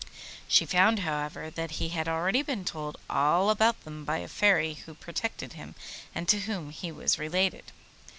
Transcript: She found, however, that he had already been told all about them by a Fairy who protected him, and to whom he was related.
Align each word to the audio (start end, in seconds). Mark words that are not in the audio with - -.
She 0.47 0.65
found, 0.65 0.97
however, 1.01 1.51
that 1.51 1.73
he 1.77 1.89
had 1.89 2.07
already 2.07 2.41
been 2.41 2.65
told 2.65 2.97
all 3.07 3.51
about 3.51 3.83
them 3.83 4.03
by 4.03 4.17
a 4.17 4.27
Fairy 4.27 4.73
who 4.87 4.95
protected 4.95 5.53
him, 5.53 5.75
and 6.15 6.27
to 6.27 6.39
whom 6.39 6.71
he 6.71 6.91
was 6.91 7.19
related. 7.19 7.71